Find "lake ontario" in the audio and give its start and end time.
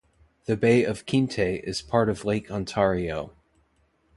2.25-3.35